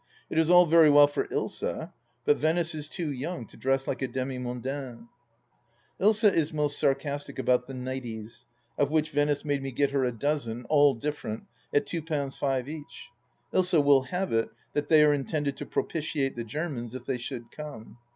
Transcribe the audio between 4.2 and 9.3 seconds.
mondaine! Ilsa is most sarcastic about the" nighties," of which